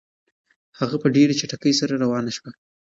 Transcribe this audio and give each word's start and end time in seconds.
هغه 0.79 0.95
په 1.03 1.07
ډېرې 1.15 1.33
چټکۍ 1.39 1.73
سره 1.79 1.93
روانه 2.03 2.31
شوه. 2.37 2.51